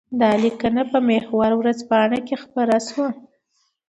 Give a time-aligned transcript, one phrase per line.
[0.21, 3.09] دا لیکنه په محور ورځپاڼه کې خپره شوې.